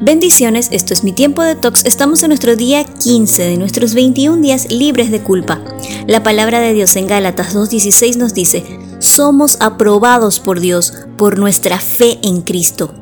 Bendiciones, 0.00 0.70
esto 0.72 0.92
es 0.92 1.04
mi 1.04 1.12
tiempo 1.12 1.42
de 1.42 1.54
tox. 1.54 1.84
Estamos 1.84 2.22
en 2.22 2.28
nuestro 2.28 2.56
día 2.56 2.84
15 2.84 3.44
de 3.44 3.56
nuestros 3.56 3.94
21 3.94 4.42
días 4.42 4.70
libres 4.70 5.10
de 5.12 5.22
culpa. 5.22 5.62
La 6.08 6.22
palabra 6.24 6.58
de 6.58 6.72
Dios 6.72 6.96
en 6.96 7.06
Gálatas 7.06 7.54
2.16 7.54 8.16
nos 8.16 8.34
dice, 8.34 8.64
somos 8.98 9.56
aprobados 9.60 10.40
por 10.40 10.58
Dios 10.58 10.92
por 11.16 11.38
nuestra 11.38 11.78
fe 11.78 12.18
en 12.22 12.42
Cristo. 12.42 12.92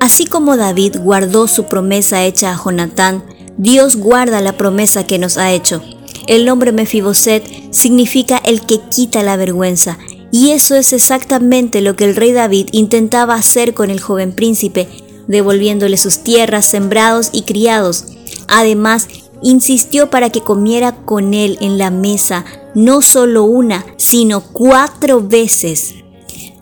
Así 0.00 0.26
como 0.26 0.56
David 0.56 0.96
guardó 1.00 1.46
su 1.46 1.66
promesa 1.66 2.24
hecha 2.24 2.52
a 2.52 2.60
Jonatán, 2.62 3.24
Dios 3.56 3.94
guarda 3.96 4.40
la 4.40 4.56
promesa 4.56 5.06
que 5.06 5.18
nos 5.20 5.38
ha 5.38 5.52
hecho. 5.52 5.82
El 6.26 6.44
nombre 6.44 6.72
Mefiboset 6.72 7.72
significa 7.72 8.38
el 8.38 8.66
que 8.66 8.80
quita 8.90 9.22
la 9.22 9.36
vergüenza, 9.36 9.98
y 10.32 10.50
eso 10.50 10.74
es 10.74 10.92
exactamente 10.92 11.80
lo 11.80 11.94
que 11.94 12.04
el 12.04 12.16
rey 12.16 12.32
David 12.32 12.68
intentaba 12.72 13.34
hacer 13.34 13.72
con 13.72 13.88
el 13.88 14.00
joven 14.00 14.32
príncipe, 14.32 14.88
devolviéndole 15.28 15.96
sus 15.96 16.18
tierras, 16.18 16.66
sembrados 16.66 17.30
y 17.32 17.42
criados. 17.42 18.06
Además, 18.48 19.06
insistió 19.42 20.10
para 20.10 20.30
que 20.30 20.40
comiera 20.40 20.96
con 21.04 21.34
él 21.34 21.58
en 21.60 21.78
la 21.78 21.90
mesa, 21.90 22.44
no 22.74 23.02
solo 23.02 23.44
una, 23.44 23.86
sino 23.96 24.40
cuatro 24.40 25.22
veces. 25.22 25.94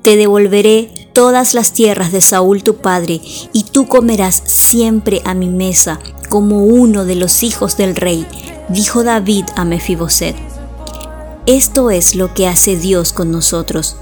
Te 0.02 0.16
devolveré 0.16 1.10
todas 1.12 1.54
las 1.54 1.72
tierras 1.72 2.12
de 2.12 2.20
Saúl 2.20 2.62
tu 2.62 2.76
padre, 2.76 3.20
y 3.52 3.64
tú 3.64 3.86
comerás 3.86 4.42
siempre 4.44 5.22
a 5.24 5.32
mi 5.32 5.48
mesa, 5.48 5.98
como 6.28 6.64
uno 6.64 7.04
de 7.04 7.14
los 7.14 7.42
hijos 7.42 7.76
del 7.76 7.96
rey, 7.96 8.26
dijo 8.68 9.02
David 9.02 9.44
a 9.56 9.64
Mefiboset. 9.64 10.36
Esto 11.46 11.90
es 11.90 12.16
lo 12.16 12.34
que 12.34 12.48
hace 12.48 12.76
Dios 12.76 13.12
con 13.12 13.30
nosotros, 13.30 13.96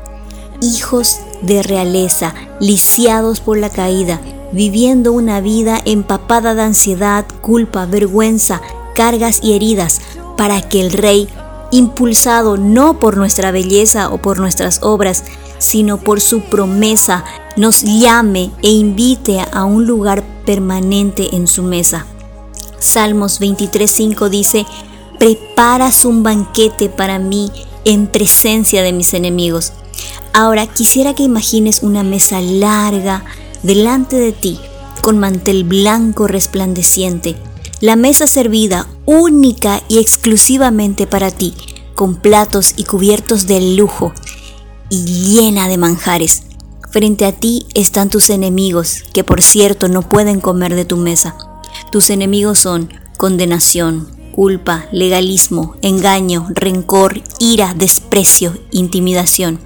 hijos 0.61 1.19
de 1.43 1.63
realeza, 1.63 2.35
lisiados 2.59 3.41
por 3.41 3.59
la 3.59 3.71
caída, 3.71 4.21
viviendo 4.55 5.13
una 5.13 5.41
vida 5.41 5.81
empapada 5.85 6.55
de 6.55 6.63
ansiedad, 6.63 7.27
culpa, 7.41 7.87
vergüenza, 7.87 8.63
cargas 8.95 9.41
y 9.43 9.55
heridas, 9.55 10.01
para 10.37 10.63
que 10.63 10.81
el 10.81 10.93
Rey, 10.93 11.29
impulsado 11.71 12.57
no 12.57 12.99
por 12.99 13.17
nuestra 13.17 13.51
belleza 13.51 14.09
o 14.11 14.19
por 14.19 14.39
nuestras 14.39 14.83
obras, 14.83 15.25
sino 15.59 15.99
por 15.99 16.21
su 16.21 16.41
promesa, 16.43 17.25
nos 17.57 17.83
llame 17.83 18.51
e 18.63 18.71
invite 18.71 19.41
a 19.53 19.65
un 19.65 19.87
lugar 19.87 20.25
permanente 20.45 21.35
en 21.35 21.47
su 21.47 21.63
mesa. 21.63 22.07
Salmos 22.79 23.41
23.5 23.41 24.29
dice, 24.29 24.67
preparas 25.19 26.05
un 26.05 26.23
banquete 26.23 26.89
para 26.89 27.19
mí 27.19 27.51
en 27.85 28.07
presencia 28.07 28.83
de 28.83 28.93
mis 28.93 29.15
enemigos. 29.15 29.73
Ahora 30.33 30.67
quisiera 30.67 31.15
que 31.15 31.23
imagines 31.23 31.83
una 31.83 32.03
mesa 32.03 32.41
larga, 32.41 33.25
delante 33.65 34.17
de 34.17 34.31
ti, 34.31 34.61
con 35.03 35.19
mantel 35.19 35.65
blanco 35.65 36.29
resplandeciente, 36.29 37.35
la 37.81 37.97
mesa 37.97 38.27
servida 38.27 38.87
única 39.05 39.83
y 39.89 39.99
exclusivamente 39.99 41.07
para 41.07 41.31
ti, 41.31 41.55
con 41.95 42.17
platos 42.17 42.75
y 42.77 42.85
cubiertos 42.85 43.47
de 43.47 43.61
lujo 43.77 44.13
y 44.91 45.05
llena 45.35 45.69
de 45.69 45.79
manjares. 45.79 46.45
Frente 46.91 47.25
a 47.25 47.33
ti 47.33 47.67
están 47.75 48.09
tus 48.09 48.31
enemigos, 48.31 49.03
que 49.13 49.25
por 49.25 49.43
cierto 49.43 49.89
no 49.89 50.03
pueden 50.09 50.41
comer 50.41 50.75
de 50.77 50.85
tu 50.85 50.97
mesa. 50.97 51.37
Tus 51.91 52.11
enemigos 52.11 52.61
son 52.61 52.93
condenación, 53.17 54.09
culpa, 54.33 54.87
legalismo, 54.93 55.77
engaño, 55.83 56.47
rencor, 56.51 57.23
ira, 57.41 57.75
desprecio, 57.75 58.57
intimidación. 58.71 59.61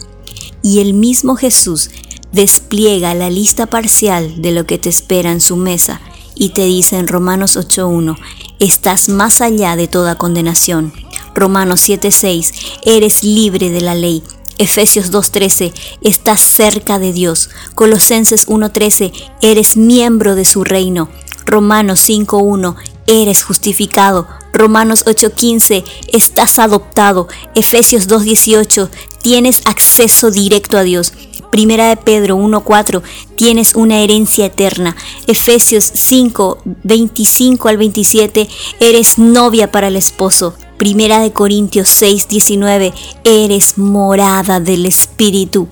Y 0.62 0.80
el 0.80 0.94
mismo 0.94 1.36
Jesús 1.36 1.90
despliega 2.32 3.14
la 3.14 3.30
lista 3.30 3.66
parcial 3.66 4.42
de 4.42 4.52
lo 4.52 4.66
que 4.66 4.78
te 4.78 4.88
espera 4.88 5.32
en 5.32 5.40
su 5.40 5.56
mesa 5.56 6.00
y 6.34 6.50
te 6.50 6.64
dice 6.64 6.98
en 6.98 7.08
Romanos 7.08 7.56
8.1, 7.56 8.16
estás 8.58 9.08
más 9.08 9.40
allá 9.40 9.76
de 9.76 9.88
toda 9.88 10.16
condenación. 10.16 10.92
Romanos 11.34 11.88
7.6, 11.88 12.52
eres 12.84 13.22
libre 13.22 13.70
de 13.70 13.80
la 13.80 13.94
ley. 13.94 14.22
Efesios 14.58 15.12
2.13, 15.12 15.72
estás 16.00 16.40
cerca 16.40 16.98
de 16.98 17.12
Dios. 17.12 17.50
Colosenses 17.74 18.48
1.13, 18.48 19.12
eres 19.40 19.76
miembro 19.76 20.34
de 20.34 20.44
su 20.44 20.64
reino. 20.64 21.08
Romanos 21.46 22.08
5.1, 22.08 22.76
eres 23.06 23.42
justificado. 23.42 24.26
Romanos 24.52 25.04
8:15, 25.06 25.84
estás 26.12 26.58
adoptado. 26.58 27.28
Efesios 27.54 28.08
2:18, 28.08 28.90
tienes 29.22 29.62
acceso 29.64 30.30
directo 30.30 30.76
a 30.76 30.82
Dios. 30.82 31.12
Primera 31.50 31.88
de 31.88 31.96
Pedro 31.96 32.36
1.4, 32.36 33.02
tienes 33.36 33.74
una 33.74 34.00
herencia 34.00 34.46
eterna. 34.46 34.96
Efesios 35.26 35.90
5, 35.94 36.58
25 36.84 37.68
al 37.68 37.78
27, 37.78 38.48
eres 38.80 39.18
novia 39.18 39.72
para 39.72 39.88
el 39.88 39.96
esposo. 39.96 40.54
Primera 40.76 41.20
de 41.20 41.32
Corintios 41.32 41.88
6, 41.88 42.28
19, 42.28 42.92
eres 43.24 43.78
morada 43.78 44.60
del 44.60 44.86
Espíritu. 44.86 45.68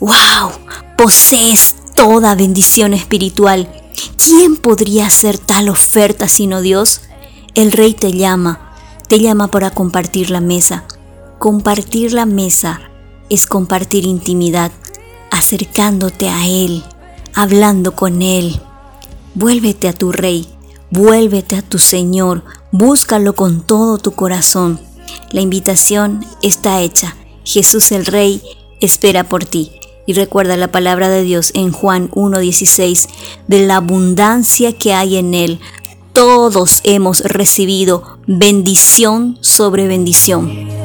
¡Wow! 0.00 0.52
Posees 0.96 1.74
toda 1.94 2.34
bendición 2.34 2.94
espiritual. 2.94 3.68
¿Quién 4.22 4.56
podría 4.56 5.06
hacer 5.06 5.38
tal 5.38 5.68
oferta 5.68 6.28
sino 6.28 6.60
Dios? 6.60 7.00
El 7.54 7.72
Rey 7.72 7.94
te 7.94 8.12
llama, 8.12 8.74
te 9.08 9.18
llama 9.18 9.48
para 9.48 9.70
compartir 9.70 10.30
la 10.30 10.40
mesa. 10.40 10.84
Compartir 11.38 12.12
la 12.12 12.26
mesa 12.26 12.80
es 13.30 13.46
compartir 13.46 14.04
intimidad 14.04 14.70
acercándote 15.46 16.28
a 16.28 16.48
Él, 16.48 16.82
hablando 17.32 17.94
con 17.94 18.20
Él. 18.20 18.60
Vuélvete 19.34 19.86
a 19.86 19.92
tu 19.92 20.10
Rey, 20.10 20.48
vuélvete 20.90 21.54
a 21.54 21.62
tu 21.62 21.78
Señor, 21.78 22.42
búscalo 22.72 23.36
con 23.36 23.64
todo 23.64 23.98
tu 23.98 24.10
corazón. 24.10 24.80
La 25.30 25.40
invitación 25.40 26.26
está 26.42 26.80
hecha. 26.80 27.14
Jesús 27.44 27.92
el 27.92 28.06
Rey 28.06 28.42
espera 28.80 29.22
por 29.22 29.44
ti. 29.44 29.70
Y 30.04 30.14
recuerda 30.14 30.56
la 30.56 30.72
palabra 30.72 31.08
de 31.10 31.22
Dios 31.22 31.52
en 31.54 31.70
Juan 31.70 32.10
1.16, 32.10 33.08
de 33.46 33.66
la 33.68 33.76
abundancia 33.76 34.72
que 34.72 34.94
hay 34.94 35.16
en 35.16 35.32
Él, 35.32 35.60
todos 36.12 36.80
hemos 36.82 37.20
recibido 37.20 38.18
bendición 38.26 39.38
sobre 39.42 39.86
bendición. 39.86 40.75